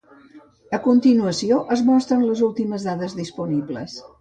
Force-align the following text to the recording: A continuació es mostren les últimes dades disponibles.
A 0.77 0.79
continuació 0.87 1.59
es 1.77 1.85
mostren 1.91 2.27
les 2.31 2.43
últimes 2.51 2.89
dades 2.89 3.17
disponibles. 3.21 3.99